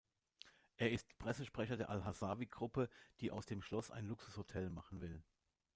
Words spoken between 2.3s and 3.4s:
Gruppe, die